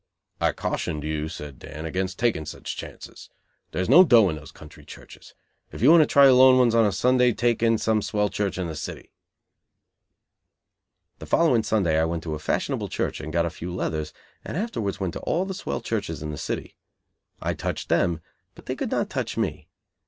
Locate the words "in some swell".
7.61-8.27